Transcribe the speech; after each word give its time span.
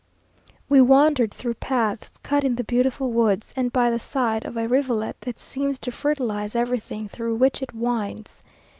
We 0.67 0.81
wandered 0.81 1.31
through 1.31 1.53
paths 1.61 2.17
cut 2.23 2.43
in 2.43 2.55
the 2.55 2.63
beautiful 2.63 3.11
woods, 3.11 3.53
and 3.55 3.71
by 3.71 3.91
the 3.91 3.99
side 3.99 4.45
of 4.45 4.57
a 4.57 4.67
rivulet 4.67 5.15
that 5.21 5.37
seems 5.39 5.77
to 5.77 5.91
fertilize 5.91 6.55
everything 6.55 7.07
through 7.07 7.35
which 7.35 7.61
it 7.61 7.75
winds. 7.75 8.41